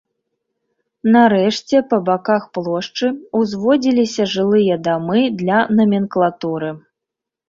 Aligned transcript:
Нарэшце, 1.15 1.81
па 1.91 1.97
баках 2.07 2.47
плошчы 2.57 3.07
ўзводзіліся 3.39 4.25
жылыя 4.35 4.79
дамы 4.87 5.21
для 5.43 5.59
наменклатуры. 5.81 6.71